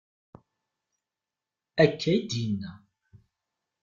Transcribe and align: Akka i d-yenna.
Akka 1.83 2.11
i 2.17 2.19
d-yenna. 2.21 2.71